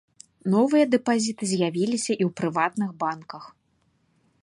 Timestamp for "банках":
3.05-3.43